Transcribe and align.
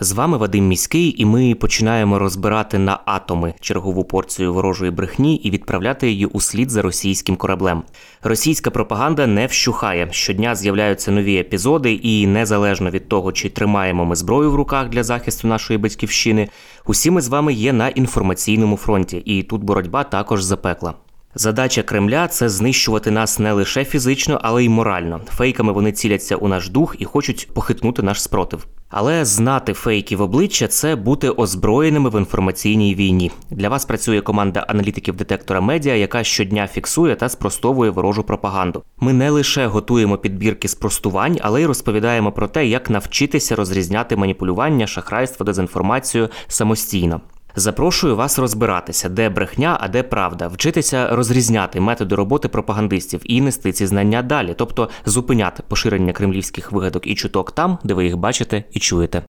З 0.00 0.12
вами 0.12 0.36
Вадим 0.36 0.68
Міський, 0.68 1.22
і 1.22 1.24
ми 1.24 1.54
починаємо 1.54 2.18
розбирати 2.18 2.78
на 2.78 2.98
атоми 3.04 3.54
чергову 3.60 4.04
порцію 4.04 4.54
ворожої 4.54 4.90
брехні 4.90 5.36
і 5.36 5.50
відправляти 5.50 6.10
її 6.10 6.26
у 6.26 6.40
слід 6.40 6.70
за 6.70 6.82
російським 6.82 7.36
кораблем. 7.36 7.82
Російська 8.22 8.70
пропаганда 8.70 9.26
не 9.26 9.46
вщухає. 9.46 10.08
Щодня 10.10 10.54
з'являються 10.54 11.10
нові 11.10 11.36
епізоди, 11.36 11.92
і 11.92 12.26
незалежно 12.26 12.90
від 12.90 13.08
того, 13.08 13.32
чи 13.32 13.48
тримаємо 13.48 14.04
ми 14.04 14.16
зброю 14.16 14.50
в 14.50 14.54
руках 14.54 14.88
для 14.88 15.02
захисту 15.02 15.48
нашої 15.48 15.78
батьківщини, 15.78 16.48
усі 16.86 17.10
ми 17.10 17.20
з 17.20 17.28
вами 17.28 17.52
є 17.52 17.72
на 17.72 17.88
інформаційному 17.88 18.76
фронті, 18.76 19.16
і 19.16 19.42
тут 19.42 19.62
боротьба 19.62 20.04
також 20.04 20.42
запекла. 20.42 20.94
Задача 21.34 21.82
Кремля 21.82 22.28
це 22.28 22.48
знищувати 22.48 23.10
нас 23.10 23.38
не 23.38 23.52
лише 23.52 23.84
фізично, 23.84 24.40
але 24.42 24.64
й 24.64 24.68
морально. 24.68 25.20
Фейками 25.36 25.72
вони 25.72 25.92
ціляться 25.92 26.36
у 26.36 26.48
наш 26.48 26.68
дух 26.68 26.96
і 26.98 27.04
хочуть 27.04 27.48
похитнути 27.54 28.02
наш 28.02 28.22
спротив. 28.22 28.66
Але 28.94 29.24
знати 29.24 29.72
фейки 29.72 30.16
в 30.16 30.20
обличчя 30.20 30.68
це 30.68 30.96
бути 30.96 31.30
озброєними 31.30 32.10
в 32.10 32.18
інформаційній 32.18 32.94
війні. 32.94 33.30
Для 33.50 33.68
вас 33.68 33.84
працює 33.84 34.20
команда 34.20 34.60
аналітиків 34.68 35.16
детектора 35.16 35.60
медіа, 35.60 35.94
яка 35.94 36.24
щодня 36.24 36.66
фіксує 36.66 37.16
та 37.16 37.28
спростовує 37.28 37.90
ворожу 37.90 38.22
пропаганду. 38.22 38.82
Ми 39.00 39.12
не 39.12 39.30
лише 39.30 39.66
готуємо 39.66 40.18
підбірки 40.18 40.68
спростувань, 40.68 41.38
але 41.40 41.62
й 41.62 41.66
розповідаємо 41.66 42.32
про 42.32 42.48
те, 42.48 42.66
як 42.66 42.90
навчитися 42.90 43.56
розрізняти 43.56 44.16
маніпулювання, 44.16 44.86
шахрайство, 44.86 45.44
дезінформацію 45.46 46.28
самостійно. 46.48 47.20
Запрошую 47.56 48.16
вас 48.16 48.38
розбиратися, 48.38 49.08
де 49.08 49.28
брехня, 49.28 49.78
а 49.80 49.88
де 49.88 50.02
правда, 50.02 50.48
вчитися 50.48 51.16
розрізняти 51.16 51.80
методи 51.80 52.14
роботи 52.14 52.48
пропагандистів 52.48 53.20
і 53.24 53.40
нести 53.40 53.72
ці 53.72 53.86
знання 53.86 54.22
далі, 54.22 54.54
тобто 54.58 54.88
зупиняти 55.06 55.62
поширення 55.68 56.12
кремлівських 56.12 56.72
вигадок 56.72 57.06
і 57.06 57.14
чуток 57.14 57.52
там, 57.52 57.78
де 57.84 57.94
ви 57.94 58.04
їх 58.04 58.16
бачите 58.16 58.64
і 58.72 58.78
чуєте. 58.78 59.22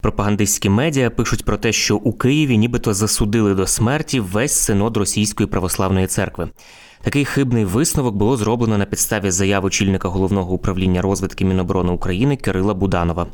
Пропагандистські 0.00 0.68
медіа 0.68 1.10
пишуть 1.10 1.44
про 1.44 1.56
те, 1.56 1.72
що 1.72 1.96
у 1.96 2.12
Києві 2.12 2.58
нібито 2.58 2.94
засудили 2.94 3.54
до 3.54 3.66
смерті 3.66 4.20
весь 4.20 4.52
синод 4.52 4.96
Російської 4.96 5.46
православної 5.46 6.06
церкви. 6.06 6.48
Такий 7.02 7.24
хибний 7.24 7.64
висновок 7.64 8.14
було 8.14 8.36
зроблено 8.36 8.78
на 8.78 8.84
підставі 8.84 9.30
заяви 9.30 9.66
очільника 9.66 10.08
головного 10.08 10.52
управління 10.52 11.02
розвитки 11.02 11.44
Міноборони 11.44 11.92
України 11.92 12.36
Кирила 12.36 12.74
Буданова. 12.74 13.26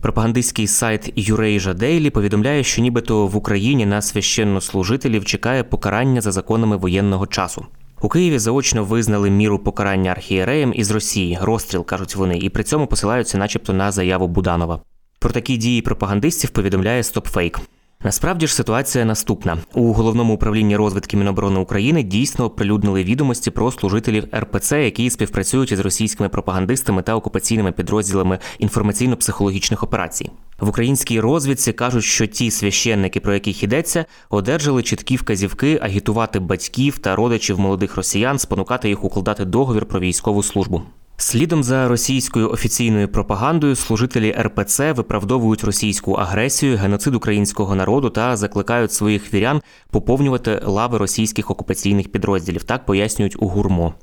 Пропагандистський 0.00 0.66
сайт 0.66 1.12
Юрейжа 1.16 1.74
Дейлі 1.74 2.10
повідомляє, 2.10 2.64
що 2.64 2.82
нібито 2.82 3.26
в 3.26 3.36
Україні 3.36 3.86
на 3.86 4.02
священнослужителів 4.02 5.24
чекає 5.24 5.64
покарання 5.64 6.20
за 6.20 6.32
законами 6.32 6.76
воєнного 6.76 7.26
часу. 7.26 7.66
У 8.00 8.08
Києві 8.08 8.38
заочно 8.38 8.84
визнали 8.84 9.30
міру 9.30 9.58
покарання 9.58 10.10
архієреям 10.10 10.72
із 10.74 10.90
Росії, 10.90 11.38
розстріл 11.42 11.84
кажуть 11.84 12.16
вони, 12.16 12.38
і 12.38 12.48
при 12.48 12.64
цьому 12.64 12.86
посилаються, 12.86 13.38
начебто, 13.38 13.72
на 13.72 13.92
заяву 13.92 14.28
Буданова. 14.28 14.80
Про 15.18 15.30
такі 15.30 15.56
дії 15.56 15.82
пропагандистів 15.82 16.50
повідомляє 16.50 17.02
StopFake. 17.02 17.60
Насправді 18.04 18.46
ж 18.46 18.54
ситуація 18.54 19.04
наступна: 19.04 19.58
у 19.74 19.92
головному 19.92 20.34
управлінні 20.34 20.76
розвитки 20.76 21.16
Міноборони 21.16 21.60
України 21.60 22.02
дійсно 22.02 22.44
оприлюднили 22.44 23.04
відомості 23.04 23.50
про 23.50 23.72
служителів 23.72 24.24
РПЦ, 24.34 24.72
які 24.72 25.10
співпрацюють 25.10 25.72
із 25.72 25.80
російськими 25.80 26.28
пропагандистами 26.28 27.02
та 27.02 27.14
окупаційними 27.14 27.72
підрозділами 27.72 28.38
інформаційно-психологічних 28.60 29.84
операцій. 29.84 30.30
В 30.60 30.68
українській 30.68 31.20
розвідці 31.20 31.72
кажуть, 31.72 32.04
що 32.04 32.26
ті 32.26 32.50
священники, 32.50 33.20
про 33.20 33.34
яких 33.34 33.62
йдеться, 33.62 34.04
одержали 34.30 34.82
чіткі 34.82 35.16
вказівки 35.16 35.78
агітувати 35.82 36.38
батьків 36.40 36.98
та 36.98 37.16
родичів 37.16 37.58
молодих 37.58 37.96
росіян, 37.96 38.38
спонукати 38.38 38.88
їх 38.88 39.04
укладати 39.04 39.44
договір 39.44 39.86
про 39.86 40.00
військову 40.00 40.42
службу. 40.42 40.82
Слідом 41.20 41.64
за 41.64 41.88
російською 41.88 42.50
офіційною 42.50 43.08
пропагандою 43.08 43.76
служителі 43.76 44.36
РПЦ 44.40 44.92
виправдовують 44.92 45.64
російську 45.64 46.12
агресію, 46.12 46.76
геноцид 46.76 47.14
українського 47.14 47.74
народу 47.74 48.10
та 48.10 48.36
закликають 48.36 48.92
своїх 48.92 49.34
вірян 49.34 49.62
поповнювати 49.90 50.60
лави 50.64 50.98
російських 50.98 51.50
окупаційних 51.50 52.12
підрозділів. 52.12 52.64
Так 52.64 52.86
пояснюють 52.86 53.42
у 53.42 53.48
гурмо. 53.48 53.94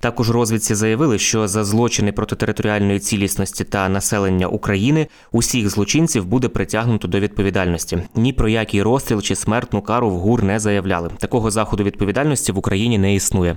Також 0.00 0.30
розвідці 0.30 0.74
заявили, 0.74 1.18
що 1.18 1.48
за 1.48 1.64
злочини 1.64 2.12
проти 2.12 2.36
територіальної 2.36 2.98
цілісності 2.98 3.64
та 3.64 3.88
населення 3.88 4.46
України 4.46 5.06
усіх 5.32 5.68
злочинців 5.70 6.26
буде 6.26 6.48
притягнуто 6.48 7.08
до 7.08 7.20
відповідальності. 7.20 7.98
Ні 8.14 8.32
про 8.32 8.48
який 8.48 8.82
розстріл 8.82 9.22
чи 9.22 9.36
смертну 9.36 9.82
кару 9.82 10.10
в 10.10 10.18
ГУР 10.18 10.42
не 10.42 10.58
заявляли. 10.58 11.10
Такого 11.18 11.50
заходу 11.50 11.84
відповідальності 11.84 12.52
в 12.52 12.58
Україні 12.58 12.98
не 12.98 13.14
існує. 13.14 13.56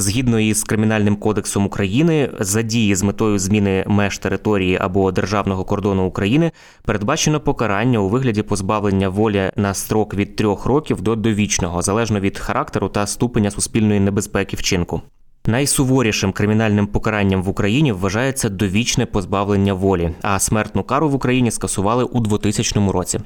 Згідно 0.00 0.40
із 0.40 0.64
кримінальним 0.64 1.16
кодексом 1.16 1.66
України, 1.66 2.30
за 2.40 2.62
дії 2.62 2.94
з 2.94 3.02
метою 3.02 3.38
зміни 3.38 3.84
меж 3.86 4.18
території 4.18 4.78
або 4.80 5.12
державного 5.12 5.64
кордону 5.64 6.06
України 6.06 6.52
передбачено 6.84 7.40
покарання 7.40 7.98
у 7.98 8.08
вигляді 8.08 8.42
позбавлення 8.42 9.08
волі 9.08 9.50
на 9.56 9.74
строк 9.74 10.14
від 10.14 10.36
трьох 10.36 10.66
років 10.66 11.00
до 11.00 11.16
довічного, 11.16 11.82
залежно 11.82 12.20
від 12.20 12.38
характеру 12.38 12.88
та 12.88 13.06
ступеня 13.06 13.50
суспільної 13.50 14.00
небезпеки 14.00 14.56
вчинку. 14.56 15.00
Найсуворішим 15.46 16.32
кримінальним 16.32 16.86
покаранням 16.86 17.42
в 17.42 17.48
Україні 17.48 17.92
вважається 17.92 18.48
довічне 18.48 19.06
позбавлення 19.06 19.74
волі, 19.74 20.10
а 20.22 20.38
смертну 20.38 20.82
кару 20.82 21.08
в 21.08 21.14
Україні 21.14 21.50
скасували 21.50 22.04
у 22.04 22.20
2000 22.20 22.90
році. 22.90 23.20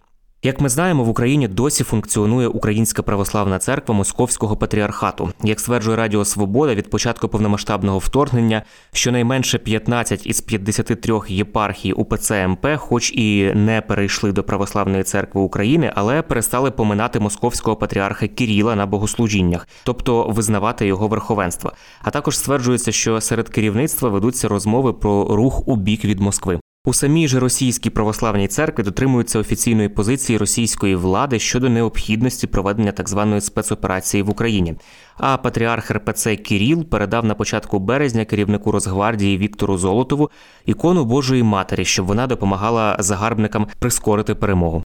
Як 0.45 0.61
ми 0.61 0.69
знаємо, 0.69 1.05
в 1.05 1.09
Україні 1.09 1.49
досі 1.49 1.85
функціонує 1.85 2.49
Українська 2.49 3.03
православна 3.03 3.59
церква 3.59 3.95
Московського 3.95 4.57
патріархату. 4.57 5.33
Як 5.45 5.61
стверджує 5.61 5.97
Радіо 5.97 6.25
Свобода, 6.25 6.75
від 6.75 6.91
початку 6.91 7.29
повномасштабного 7.29 7.99
вторгнення 7.99 8.63
щонайменше 8.93 9.59
15 9.59 10.27
із 10.27 10.41
53 10.41 11.21
єпархій 11.29 11.93
УПЦ 11.93 12.49
МП, 12.49 12.67
хоч 12.77 13.13
і 13.13 13.53
не 13.55 13.81
перейшли 13.81 14.33
до 14.33 14.43
православної 14.43 15.03
церкви 15.03 15.41
України, 15.41 15.93
але 15.95 16.23
перестали 16.23 16.71
поминати 16.71 17.21
московського 17.21 17.77
патріарха 17.77 18.29
Кіріла 18.29 18.77
на 18.77 18.87
богослужіннях, 18.87 19.69
тобто 19.85 20.29
визнавати 20.29 20.87
його 20.87 21.09
верховенство. 21.09 21.73
А 22.03 22.11
також 22.11 22.39
стверджується, 22.39 22.93
що 22.93 23.21
серед 23.21 23.49
керівництва 23.49 24.09
ведуться 24.09 24.49
розмови 24.49 24.93
про 24.93 25.37
рух 25.37 25.69
у 25.69 25.77
бік 25.77 26.05
від 26.05 26.21
Москви. 26.21 26.61
У 26.87 26.94
самій 26.94 27.28
же 27.28 27.41
російській 27.41 27.91
православній 27.91 28.48
церкві 28.48 28.82
дотримуються 28.82 29.38
офіційної 29.38 29.88
позиції 29.88 30.38
російської 30.38 30.97
влади 30.97 31.38
щодо 31.38 31.69
необхідності 31.69 32.47
проведення 32.47 32.93
так 32.93 33.09
званої 33.09 33.41
спецоперації 33.41 34.22
в 34.22 34.31
Україні. 34.31 34.75
А 35.16 35.37
патріарх 35.37 35.91
РПЦ 35.91 36.37
Кіріл 36.37 36.84
передав 36.84 37.25
на 37.25 37.34
початку 37.34 37.78
березня 37.78 38.25
керівнику 38.25 38.72
Росгвардії 38.72 39.38
Віктору 39.38 39.78
Золотову 39.78 40.31
ікону 40.66 41.04
Божої 41.04 41.43
Матері, 41.43 41.84
щоб 41.84 42.06
вона 42.06 42.26
допомагала 42.26 42.97
загарбникам 42.99 43.66
прискорити 43.78 44.34
перемогу. 44.34 44.82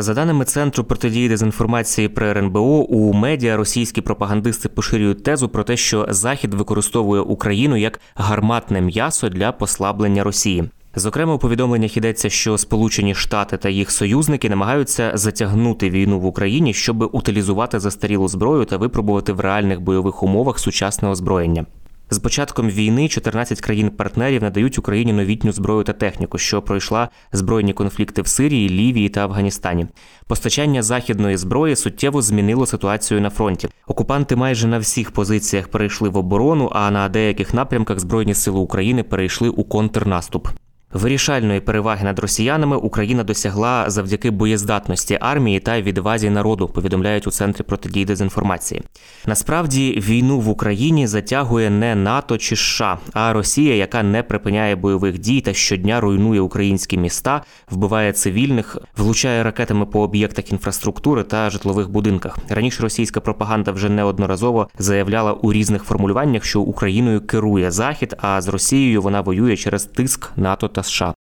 За 0.00 0.14
даними 0.14 0.44
центру 0.44 0.84
протидії 0.84 1.28
дезінформації 1.28 2.08
при 2.08 2.30
РНБО, 2.30 2.84
у 2.84 3.12
медіа 3.12 3.56
російські 3.56 4.00
пропагандисти 4.00 4.68
поширюють 4.68 5.22
тезу 5.22 5.48
про 5.48 5.64
те, 5.64 5.76
що 5.76 6.06
Захід 6.10 6.54
використовує 6.54 7.22
Україну 7.22 7.76
як 7.76 8.00
гарматне 8.14 8.80
м'ясо 8.80 9.28
для 9.28 9.52
послаблення 9.52 10.24
Росії. 10.24 10.64
Зокрема, 10.94 11.34
у 11.34 11.38
повідомленнях 11.38 11.96
йдеться, 11.96 12.30
що 12.30 12.58
Сполучені 12.58 13.14
Штати 13.14 13.56
та 13.56 13.68
їх 13.68 13.90
союзники 13.90 14.48
намагаються 14.48 15.12
затягнути 15.14 15.90
війну 15.90 16.20
в 16.20 16.26
Україні, 16.26 16.74
щоб 16.74 17.10
утилізувати 17.12 17.80
застарілу 17.80 18.28
зброю 18.28 18.64
та 18.64 18.76
випробувати 18.76 19.32
в 19.32 19.40
реальних 19.40 19.80
бойових 19.80 20.22
умовах 20.22 20.58
сучасне 20.58 21.08
озброєння. 21.08 21.66
З 22.10 22.18
початком 22.18 22.70
війни 22.70 23.08
14 23.08 23.60
країн-партнерів 23.60 24.42
надають 24.42 24.78
Україні 24.78 25.12
новітню 25.12 25.52
зброю 25.52 25.84
та 25.84 25.92
техніку, 25.92 26.38
що 26.38 26.62
пройшла 26.62 27.08
збройні 27.32 27.72
конфлікти 27.72 28.22
в 28.22 28.26
Сирії, 28.26 28.68
Лівії 28.68 29.08
та 29.08 29.24
Афганістані. 29.24 29.86
Постачання 30.26 30.82
західної 30.82 31.36
зброї 31.36 31.76
суттєво 31.76 32.22
змінило 32.22 32.66
ситуацію 32.66 33.20
на 33.20 33.30
фронті. 33.30 33.68
Окупанти 33.86 34.36
майже 34.36 34.68
на 34.68 34.78
всіх 34.78 35.10
позиціях 35.10 35.68
перейшли 35.68 36.08
в 36.08 36.16
оборону, 36.16 36.70
а 36.74 36.90
на 36.90 37.08
деяких 37.08 37.54
напрямках 37.54 38.00
Збройні 38.00 38.34
сили 38.34 38.58
України 38.58 39.02
перейшли 39.02 39.48
у 39.48 39.64
контрнаступ. 39.64 40.48
Вирішальної 40.92 41.60
переваги 41.60 42.04
над 42.04 42.18
росіянами 42.18 42.76
Україна 42.76 43.24
досягла 43.24 43.90
завдяки 43.90 44.30
боєздатності 44.30 45.18
армії 45.20 45.60
та 45.60 45.80
відвазі 45.80 46.30
народу. 46.30 46.68
Повідомляють 46.68 47.26
у 47.26 47.30
центрі 47.30 47.64
протидії 47.64 48.04
дезінформації. 48.04 48.82
Насправді 49.26 50.02
війну 50.06 50.40
в 50.40 50.48
Україні 50.48 51.06
затягує 51.06 51.70
не 51.70 51.94
НАТО 51.94 52.38
чи 52.38 52.56
США, 52.56 52.98
а 53.12 53.32
Росія, 53.32 53.74
яка 53.74 54.02
не 54.02 54.22
припиняє 54.22 54.76
бойових 54.76 55.18
дій 55.18 55.40
та 55.40 55.54
щодня 55.54 56.00
руйнує 56.00 56.40
українські 56.40 56.98
міста, 56.98 57.42
вбиває 57.70 58.12
цивільних, 58.12 58.76
влучає 58.96 59.42
ракетами 59.42 59.86
по 59.86 60.00
об'єктах 60.00 60.52
інфраструктури 60.52 61.22
та 61.22 61.50
житлових 61.50 61.90
будинках. 61.90 62.38
Раніше 62.48 62.82
російська 62.82 63.20
пропаганда 63.20 63.72
вже 63.72 63.88
неодноразово 63.88 64.68
заявляла 64.78 65.32
у 65.32 65.52
різних 65.52 65.82
формулюваннях, 65.82 66.44
що 66.44 66.60
Україною 66.60 67.20
керує 67.20 67.70
Захід, 67.70 68.16
а 68.20 68.40
з 68.40 68.48
Росією 68.48 69.02
вона 69.02 69.20
воює 69.20 69.56
через 69.56 69.84
тиск 69.84 70.30
НАТО 70.36 70.68
США. 70.82 71.14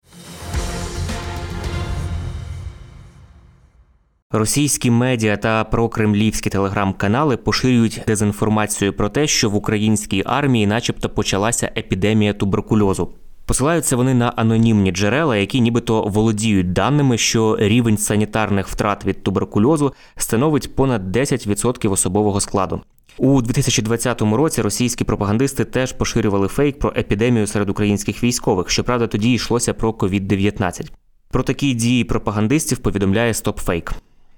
Російські 4.31 4.91
медіа 4.91 5.37
та 5.37 5.63
прокремлівські 5.63 6.49
телеграм-канали 6.49 7.37
поширюють 7.37 8.01
дезінформацію 8.07 8.93
про 8.93 9.09
те, 9.09 9.27
що 9.27 9.49
в 9.49 9.55
українській 9.55 10.23
армії, 10.25 10.67
начебто, 10.67 11.09
почалася 11.09 11.71
епідемія 11.77 12.33
туберкульозу. 12.33 13.13
Посилаються 13.45 13.95
вони 13.95 14.13
на 14.13 14.29
анонімні 14.29 14.91
джерела, 14.91 15.37
які 15.37 15.61
нібито 15.61 16.01
володіють 16.01 16.73
даними, 16.73 17.17
що 17.17 17.57
рівень 17.59 17.97
санітарних 17.97 18.67
втрат 18.67 19.05
від 19.05 19.23
туберкульозу 19.23 19.93
становить 20.15 20.75
понад 20.75 21.17
10% 21.17 21.91
особового 21.91 22.41
складу. 22.41 22.81
У 23.17 23.41
2020 23.41 24.21
році 24.21 24.61
російські 24.61 25.03
пропагандисти 25.03 25.65
теж 25.65 25.93
поширювали 25.93 26.47
фейк 26.47 26.79
про 26.79 26.93
епідемію 26.97 27.47
серед 27.47 27.69
українських 27.69 28.23
військових. 28.23 28.69
Щоправда, 28.69 29.07
тоді 29.07 29.33
йшлося 29.33 29.73
про 29.73 29.91
COVID-19. 29.91 30.91
Про 31.29 31.43
такі 31.43 31.73
дії 31.73 32.03
пропагандистів 32.03 32.77
повідомляє 32.77 33.31
StopFake. 33.31 33.91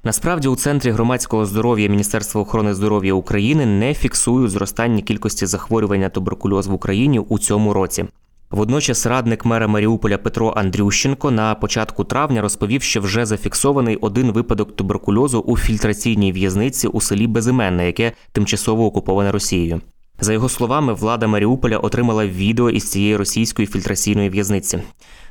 Насправді, 0.04 0.48
у 0.48 0.56
центрі 0.56 0.92
громадського 0.92 1.46
здоров'я 1.46 1.90
Міністерства 1.90 2.42
охорони 2.42 2.74
здоров'я 2.74 3.14
України 3.14 3.66
не 3.66 3.94
фіксують 3.94 4.52
зростання 4.52 5.02
кількості 5.02 5.46
захворювання 5.46 6.10
туберкульоз 6.10 6.68
в 6.68 6.74
Україні 6.74 7.20
у 7.20 7.40
цьому 7.40 7.74
році. 7.74 8.06
Водночас 8.52 9.06
радник 9.06 9.46
мера 9.46 9.68
Маріуполя 9.68 10.18
Петро 10.18 10.54
Андрющенко 10.56 11.32
на 11.32 11.56
початку 11.56 12.04
травня 12.04 12.42
розповів, 12.42 12.82
що 12.84 13.02
вже 13.02 13.26
зафіксований 13.26 13.96
один 13.96 14.32
випадок 14.32 14.76
туберкульозу 14.76 15.40
у 15.40 15.58
фільтраційній 15.58 16.32
в'язниці 16.32 16.88
у 16.88 17.02
селі 17.02 17.28
Безименне, 17.28 17.86
яке 17.86 18.12
тимчасово 18.32 18.86
окуповане 18.86 19.32
Росією. 19.32 19.82
За 20.20 20.34
його 20.34 20.50
словами, 20.50 20.94
влада 20.94 21.28
Маріуполя 21.28 21.78
отримала 21.78 22.28
відео 22.28 22.70
із 22.70 22.92
цієї 22.92 23.18
російської 23.18 23.68
фільтраційної 23.68 24.30
в'язниці. 24.30 24.80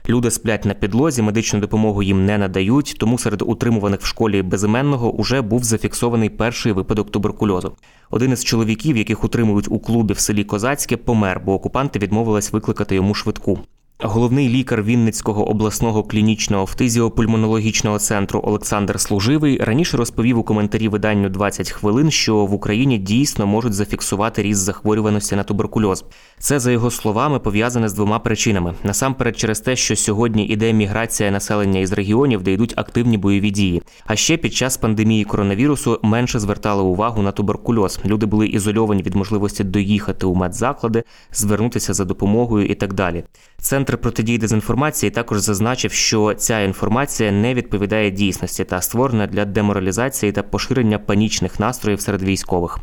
Люди 0.08 0.30
сплять 0.30 0.64
на 0.64 0.74
підлозі, 0.74 1.22
медичну 1.22 1.60
допомогу 1.60 2.02
їм 2.02 2.26
не 2.26 2.38
надають, 2.38 2.96
тому 2.98 3.18
серед 3.18 3.42
утримуваних 3.42 4.00
в 4.00 4.06
школі 4.06 4.42
безіменного 4.42 5.12
уже 5.12 5.42
був 5.42 5.64
зафіксований 5.64 6.30
перший 6.30 6.72
випадок 6.72 7.10
туберкульозу. 7.10 7.72
Один 8.10 8.32
із 8.32 8.44
чоловіків, 8.44 8.96
яких 8.96 9.24
утримують 9.24 9.68
у 9.70 9.78
клубі 9.78 10.14
в 10.14 10.18
селі 10.18 10.44
Козацьке, 10.44 10.96
помер, 10.96 11.42
бо 11.44 11.54
окупанти 11.54 11.98
відмовились 11.98 12.52
викликати 12.52 12.94
йому 12.94 13.14
швидку. 13.14 13.58
Головний 13.98 14.48
лікар 14.48 14.82
Вінницького 14.82 15.48
обласного 15.48 16.04
клінічного 16.04 16.66
фтизіопульмонологічного 16.66 17.98
центру 17.98 18.40
Олександр 18.44 19.00
Служивий 19.00 19.58
раніше 19.58 19.96
розповів 19.96 20.38
у 20.38 20.42
коментарі 20.42 20.88
виданню 20.88 21.28
20 21.28 21.70
хвилин, 21.70 22.10
що 22.10 22.36
в 22.36 22.54
Україні 22.54 22.98
дійсно 22.98 23.46
можуть 23.46 23.74
зафіксувати 23.74 24.42
ріст 24.42 24.60
захворюваності 24.60 25.36
на 25.36 25.42
туберкульоз. 25.42 26.04
Це 26.38 26.58
за 26.58 26.72
його 26.72 26.90
словами 26.90 27.38
пов'язане 27.38 27.88
з 27.88 27.94
двома 27.94 28.18
причинами: 28.18 28.74
насамперед, 28.84 29.38
через 29.38 29.60
те, 29.60 29.76
що 29.76 29.96
сьогодні 29.96 30.46
іде 30.46 30.72
міграція 30.72 31.30
населення 31.30 31.80
із 31.80 31.92
регіонів, 31.92 32.42
де 32.42 32.52
йдуть 32.52 32.74
активні 32.76 33.18
бойові 33.18 33.50
дії. 33.50 33.82
А 34.06 34.16
ще 34.16 34.36
під 34.36 34.54
час 34.54 34.76
пандемії 34.76 35.24
коронавірусу 35.24 36.00
менше 36.02 36.38
звертали 36.38 36.82
увагу 36.82 37.22
на 37.22 37.32
туберкульоз. 37.32 38.00
Люди 38.04 38.26
були 38.26 38.46
ізольовані 38.46 39.02
від 39.02 39.14
можливості 39.14 39.64
доїхати 39.64 40.26
у 40.26 40.34
медзаклади, 40.34 41.02
звернутися 41.32 41.94
за 41.94 42.04
допомогою 42.04 42.66
і 42.66 42.74
так 42.74 42.92
далі. 42.92 43.24
Центр 43.58 43.85
протидії 43.92 44.38
дезінформації 44.38 45.10
також 45.10 45.38
зазначив, 45.38 45.92
що 45.92 46.34
ця 46.34 46.60
інформація 46.60 47.32
не 47.32 47.54
відповідає 47.54 48.10
дійсності 48.10 48.64
та 48.64 48.80
створена 48.80 49.26
для 49.26 49.44
деморалізації 49.44 50.32
та 50.32 50.42
поширення 50.42 50.98
панічних 50.98 51.60
настроїв 51.60 52.00
серед 52.00 52.22
військових. 52.22 52.78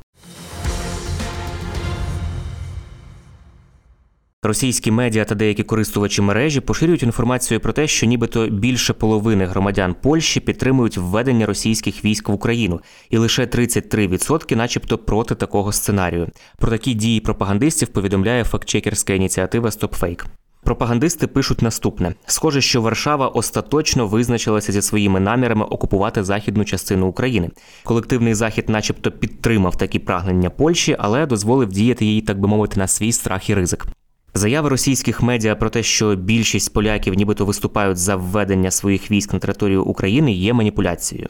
Російські 4.46 4.92
медіа 4.92 5.26
та 5.26 5.36
деякі 5.36 5.64
користувачі 5.64 6.22
мережі 6.22 6.60
поширюють 6.60 7.04
інформацію 7.04 7.60
про 7.60 7.74
те, 7.74 7.88
що 7.88 8.06
нібито 8.06 8.48
більше 8.48 8.94
половини 8.94 9.46
громадян 9.46 9.96
Польщі 10.02 10.40
підтримують 10.40 10.98
введення 10.98 11.46
російських 11.46 12.06
військ 12.06 12.30
в 12.30 12.32
Україну, 12.32 12.82
і 13.10 13.18
лише 13.18 13.46
33% 13.46 14.56
начебто 14.56 14.98
проти 14.98 15.36
такого 15.36 15.72
сценарію. 15.72 16.28
Про 16.58 16.72
такі 16.72 16.94
дії 16.94 17.20
пропагандистів 17.20 17.88
повідомляє 17.88 18.44
фактчекерська 18.44 19.14
ініціатива 19.14 19.70
StopFake. 19.70 20.26
Пропагандисти 20.64 21.28
пишуть 21.28 21.62
наступне: 21.62 22.14
схоже, 22.26 22.62
що 22.62 22.82
Варшава 22.82 23.28
остаточно 23.28 24.08
визначилася 24.08 24.72
зі 24.72 24.82
своїми 24.82 25.20
намірами 25.20 25.66
окупувати 25.66 26.24
західну 26.24 26.66
частину 26.66 27.08
України. 27.08 27.50
Колективний 27.84 28.34
захід, 28.34 28.70
начебто, 28.70 29.12
підтримав 29.12 29.78
такі 29.78 30.00
прагнення 30.00 30.50
Польщі, 30.50 30.96
але 31.00 31.26
дозволив 31.26 31.70
діяти 31.70 32.06
їй, 32.06 32.22
так 32.22 32.40
би 32.40 32.48
мовити, 32.48 32.80
на 32.80 32.88
свій 32.88 33.12
страх 33.12 33.50
і 33.50 33.54
ризик. 33.54 33.86
Заяви 34.34 34.70
російських 34.70 35.22
медіа 35.22 35.56
про 35.56 35.70
те, 35.70 35.84
що 35.84 36.16
більшість 36.16 36.74
поляків 36.74 37.14
нібито 37.14 37.46
виступають 37.46 37.98
за 37.98 38.16
введення 38.16 38.72
своїх 38.72 39.12
військ 39.12 39.34
на 39.34 39.40
територію 39.40 39.84
України, 39.84 40.32
є 40.32 40.54
маніпуляцією. 40.54 41.28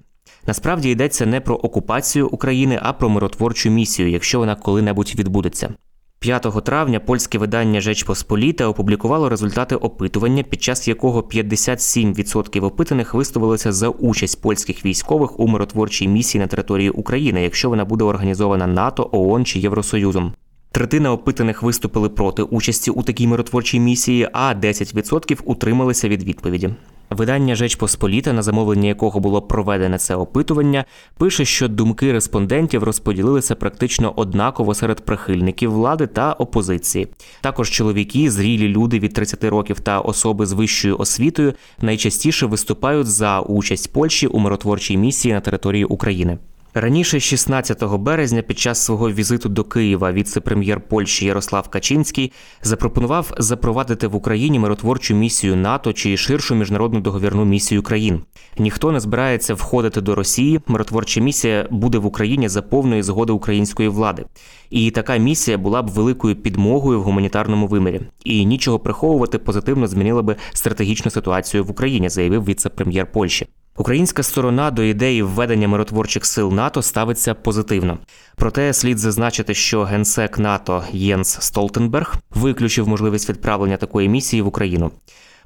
Насправді 0.47 0.89
йдеться 0.89 1.25
не 1.25 1.41
про 1.41 1.55
окупацію 1.55 2.27
України, 2.27 2.79
а 2.81 2.93
про 2.93 3.09
миротворчу 3.09 3.69
місію, 3.69 4.09
якщо 4.09 4.39
вона 4.39 4.55
коли-небудь 4.55 5.13
відбудеться. 5.15 5.73
5 6.23 6.63
травня 6.63 6.99
польське 6.99 7.37
видання 7.37 7.81
Жеч 7.81 8.03
Посполіта 8.03 8.67
опублікувало 8.67 9.29
результати 9.29 9.75
опитування, 9.75 10.43
під 10.43 10.63
час 10.63 10.87
якого 10.87 11.21
57% 11.21 12.65
опитаних 12.65 13.13
висловилися 13.13 13.71
за 13.71 13.89
участь 13.89 14.41
польських 14.41 14.85
військових 14.85 15.39
у 15.39 15.47
миротворчій 15.47 16.07
місії 16.07 16.41
на 16.41 16.47
території 16.47 16.89
України, 16.89 17.43
якщо 17.43 17.69
вона 17.69 17.85
буде 17.85 18.03
організована 18.03 18.67
НАТО, 18.67 19.09
ООН 19.11 19.45
чи 19.45 19.59
Євросоюзом. 19.59 20.33
Третина 20.71 21.11
опитаних 21.11 21.63
виступили 21.63 22.09
проти 22.09 22.43
участі 22.43 22.91
у 22.91 23.03
такій 23.03 23.27
миротворчій 23.27 23.79
місії, 23.79 24.29
а 24.33 24.53
10% 24.53 25.39
утрималися 25.43 26.09
від 26.09 26.23
відповіді. 26.23 26.69
Видання 27.13 27.55
Жеч 27.55 27.75
Посполіта, 27.75 28.33
на 28.33 28.41
замовлення 28.41 28.87
якого 28.87 29.19
було 29.19 29.41
проведене 29.41 29.97
це 29.97 30.15
опитування, 30.15 30.85
пише, 31.17 31.45
що 31.45 31.67
думки 31.67 32.11
респондентів 32.11 32.83
розподілилися 32.83 33.55
практично 33.55 34.13
однаково 34.15 34.73
серед 34.73 35.05
прихильників 35.05 35.71
влади 35.71 36.07
та 36.07 36.33
опозиції. 36.33 37.07
Також 37.41 37.69
чоловіки, 37.69 38.31
зрілі 38.31 38.67
люди 38.67 38.99
від 38.99 39.13
30 39.13 39.43
років 39.43 39.79
та 39.79 39.99
особи 39.99 40.45
з 40.45 40.53
вищою 40.53 40.97
освітою 40.97 41.53
найчастіше 41.81 42.45
виступають 42.45 43.07
за 43.07 43.39
участь 43.39 43.93
Польщі 43.93 44.27
у 44.27 44.39
миротворчій 44.39 44.97
місії 44.97 45.33
на 45.33 45.39
території 45.39 45.85
України. 45.85 46.37
Раніше, 46.75 47.19
16 47.19 47.83
березня, 47.83 48.41
під 48.41 48.59
час 48.59 48.85
свого 48.85 49.11
візиту 49.11 49.49
до 49.49 49.63
Києва, 49.63 50.11
віце-прем'єр 50.11 50.81
Польщі 50.81 51.25
Ярослав 51.25 51.67
Качинський 51.67 52.31
запропонував 52.61 53.33
запровадити 53.37 54.07
в 54.07 54.15
Україні 54.15 54.59
миротворчу 54.59 55.15
місію 55.15 55.55
НАТО 55.55 55.93
чи 55.93 56.17
ширшу 56.17 56.55
міжнародну 56.55 56.99
договірну 56.99 57.45
місію 57.45 57.83
країн. 57.83 58.21
Ніхто 58.57 58.91
не 58.91 58.99
збирається 58.99 59.53
входити 59.53 60.01
до 60.01 60.15
Росії. 60.15 60.59
Миротворча 60.67 61.21
місія 61.21 61.67
буде 61.71 61.97
в 61.97 62.05
Україні 62.05 62.49
за 62.49 62.61
повної 62.61 63.03
згоди 63.03 63.33
української 63.33 63.89
влади. 63.89 64.25
І 64.69 64.91
така 64.91 65.17
місія 65.17 65.57
була 65.57 65.81
б 65.81 65.87
великою 65.87 66.35
підмогою 66.35 66.99
в 66.99 67.03
гуманітарному 67.03 67.67
вимірі. 67.67 68.01
І 68.25 68.45
нічого 68.45 68.79
приховувати 68.79 69.37
позитивно 69.37 69.87
змінила 69.87 70.21
би 70.21 70.35
стратегічну 70.53 71.11
ситуацію 71.11 71.63
в 71.63 71.71
Україні, 71.71 72.09
заявив 72.09 72.45
віце-прем'єр 72.45 73.11
Польщі. 73.11 73.47
Українська 73.77 74.23
сторона 74.23 74.71
до 74.71 74.83
ідеї 74.83 75.23
введення 75.23 75.67
миротворчих 75.67 76.25
сил 76.25 76.53
НАТО 76.53 76.81
ставиться 76.81 77.33
позитивно. 77.33 77.97
Проте 78.35 78.73
слід 78.73 78.97
зазначити, 78.99 79.53
що 79.53 79.83
генсек 79.83 80.39
НАТО 80.39 80.83
Єнс 80.91 81.37
Столтенберг 81.41 82.15
виключив 82.29 82.87
можливість 82.87 83.29
відправлення 83.29 83.77
такої 83.77 84.09
місії 84.09 84.41
в 84.41 84.47
Україну. 84.47 84.91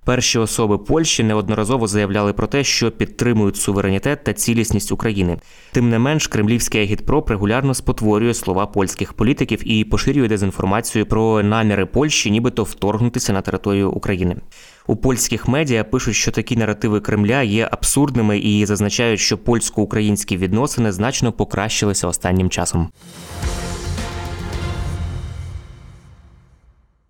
Перші 0.07 0.39
особи 0.39 0.77
Польщі 0.77 1.24
неодноразово 1.24 1.88
заявляли 1.88 2.34
про 2.34 2.48
те, 2.48 2.63
що 2.63 2.91
підтримують 2.91 3.57
суверенітет 3.57 4.24
та 4.24 4.34
цілісність 4.34 4.91
України. 4.91 5.38
Тим 5.72 5.89
не 5.89 6.00
менш, 6.00 6.27
кремлівський 6.27 6.81
агітпроп 6.81 7.29
регулярно 7.29 7.74
спотворює 7.74 8.34
слова 8.34 8.65
польських 8.65 9.13
політиків 9.13 9.72
і 9.72 9.84
поширює 9.84 10.27
дезінформацію 10.27 11.05
про 11.05 11.43
наміри 11.43 11.86
Польщі, 11.86 12.31
нібито 12.31 12.63
вторгнутися 12.63 13.34
на 13.34 13.41
територію 13.41 13.91
України. 13.91 14.36
У 14.88 14.96
польських 14.96 15.48
медіа 15.48 15.84
пишуть, 15.84 16.15
що 16.15 16.32
такі 16.32 16.56
наративи 16.56 17.00
Кремля 17.00 17.41
є 17.41 17.67
абсурдними 17.72 18.39
і 18.39 18.65
зазначають, 18.65 19.20
що 19.20 19.38
польсько-українські 19.38 20.38
відносини 20.38 20.91
значно 20.91 21.32
покращилися 21.32 22.08
останнім 22.08 22.50
часом. 22.50 22.89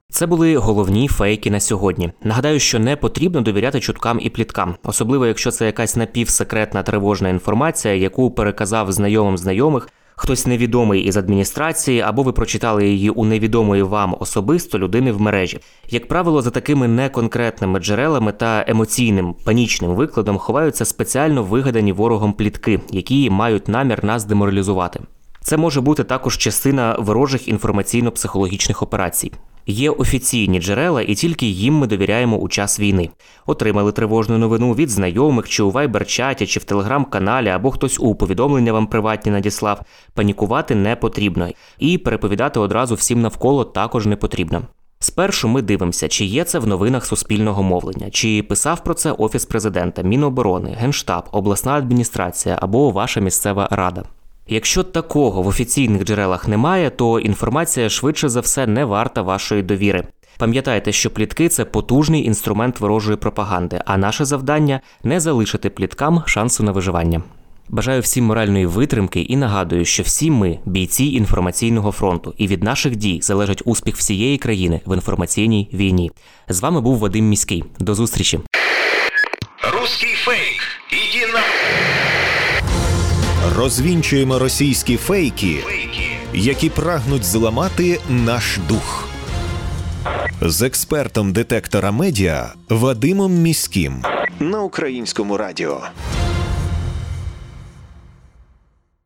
Це 0.09 0.25
були 0.25 0.57
головні 0.57 1.07
фейки 1.07 1.51
на 1.51 1.59
сьогодні. 1.59 2.11
Нагадаю, 2.23 2.59
що 2.59 2.79
не 2.79 2.95
потрібно 2.95 3.41
довіряти 3.41 3.79
чуткам 3.79 4.19
і 4.21 4.29
пліткам, 4.29 4.75
особливо 4.83 5.25
якщо 5.25 5.51
це 5.51 5.65
якась 5.65 5.95
напівсекретна 5.95 6.83
тривожна 6.83 7.29
інформація, 7.29 7.93
яку 7.93 8.31
переказав 8.31 8.91
знайомим 8.91 9.37
знайомих 9.37 9.89
хтось 10.19 10.45
невідомий 10.45 11.01
із 11.01 11.17
адміністрації, 11.17 12.01
або 12.01 12.23
ви 12.23 12.31
прочитали 12.31 12.89
її 12.89 13.09
у 13.09 13.25
невідомої 13.25 13.83
вам 13.83 14.15
особисто 14.19 14.79
людини 14.79 15.11
в 15.11 15.21
мережі. 15.21 15.59
Як 15.89 16.07
правило, 16.07 16.41
за 16.41 16.49
такими 16.49 16.87
неконкретними 16.87 17.79
джерелами 17.79 18.31
та 18.31 18.65
емоційним 18.67 19.35
панічним 19.45 19.91
викладом 19.91 20.37
ховаються 20.37 20.85
спеціально 20.85 21.43
вигадані 21.43 21.91
ворогом 21.91 22.33
плітки, 22.33 22.79
які 22.91 23.29
мають 23.29 23.67
намір 23.67 24.05
нас 24.05 24.25
деморалізувати. 24.25 24.99
Це 25.41 25.57
може 25.57 25.81
бути 25.81 26.03
також 26.03 26.37
частина 26.37 26.95
ворожих 26.99 27.47
інформаційно-психологічних 27.47 28.83
операцій. 28.83 29.31
Є 29.69 29.89
офіційні 29.89 30.59
джерела, 30.59 31.01
і 31.01 31.15
тільки 31.15 31.45
їм 31.45 31.73
ми 31.73 31.87
довіряємо 31.87 32.37
у 32.37 32.49
час 32.49 32.79
війни. 32.79 33.09
Отримали 33.45 33.91
тривожну 33.91 34.37
новину 34.37 34.73
від 34.73 34.89
знайомих, 34.89 35.49
чи 35.49 35.63
у 35.63 35.71
вайбер-чаті, 35.71 36.45
чи 36.45 36.59
в 36.59 36.63
телеграм-каналі, 36.63 37.49
або 37.49 37.71
хтось 37.71 37.99
у 37.99 38.15
повідомлення 38.15 38.73
вам 38.73 38.87
приватні 38.87 39.31
надіслав. 39.31 39.81
Панікувати 40.13 40.75
не 40.75 40.95
потрібно, 40.95 41.49
і 41.79 41.97
переповідати 41.97 42.59
одразу 42.59 42.95
всім 42.95 43.21
навколо 43.21 43.63
також 43.63 44.05
не 44.05 44.15
потрібно. 44.15 44.61
Спершу 44.99 45.47
ми 45.47 45.61
дивимося, 45.61 46.07
чи 46.07 46.25
є 46.25 46.43
це 46.43 46.59
в 46.59 46.67
новинах 46.67 47.05
суспільного 47.05 47.63
мовлення, 47.63 48.09
чи 48.09 48.43
писав 48.43 48.83
про 48.83 48.93
це 48.93 49.11
офіс 49.11 49.45
президента, 49.45 50.01
Міноборони, 50.01 50.75
Генштаб, 50.79 51.23
обласна 51.31 51.71
адміністрація 51.71 52.57
або 52.61 52.91
ваша 52.91 53.19
місцева 53.19 53.67
рада. 53.71 54.03
Якщо 54.49 54.83
такого 54.83 55.41
в 55.41 55.47
офіційних 55.47 56.03
джерелах 56.03 56.47
немає, 56.47 56.89
то 56.89 57.19
інформація 57.19 57.89
швидше 57.89 58.29
за 58.29 58.39
все 58.39 58.67
не 58.67 58.85
варта 58.85 59.21
вашої 59.21 59.63
довіри. 59.63 60.03
Пам'ятайте, 60.37 60.91
що 60.91 61.09
плітки 61.09 61.49
це 61.49 61.65
потужний 61.65 62.25
інструмент 62.25 62.79
ворожої 62.79 63.17
пропаганди, 63.17 63.81
а 63.85 63.97
наше 63.97 64.25
завдання 64.25 64.81
не 65.03 65.19
залишити 65.19 65.69
пліткам 65.69 66.23
шансу 66.25 66.63
на 66.63 66.71
виживання. 66.71 67.21
Бажаю 67.69 68.01
всім 68.01 68.25
моральної 68.25 68.65
витримки 68.65 69.21
і 69.21 69.35
нагадую, 69.35 69.85
що 69.85 70.03
всі 70.03 70.31
ми 70.31 70.59
бійці 70.65 71.05
інформаційного 71.05 71.91
фронту, 71.91 72.33
і 72.37 72.47
від 72.47 72.63
наших 72.63 72.95
дій 72.95 73.19
залежить 73.21 73.61
успіх 73.65 73.95
всієї 73.95 74.37
країни 74.37 74.81
в 74.85 74.95
інформаційній 74.95 75.69
війні. 75.73 76.11
З 76.49 76.61
вами 76.61 76.81
був 76.81 76.97
Вадим 76.97 77.29
Міський. 77.29 77.63
До 77.79 77.95
зустрічі. 77.95 78.39
Русский 79.73 80.13
фейк. 80.13 80.61
Иди 80.91 81.33
на... 81.33 81.39
Розвінчуємо 83.55 84.39
російські 84.39 84.97
фейки, 84.97 85.63
які 86.33 86.69
прагнуть 86.69 87.23
зламати 87.23 87.99
наш 88.09 88.59
дух. 88.69 89.09
З 90.41 90.61
експертом 90.61 91.33
детектора 91.33 91.91
медіа 91.91 92.53
Вадимом 92.69 93.33
Міським 93.33 94.03
на 94.39 94.61
українському 94.61 95.37
радіо. 95.37 95.81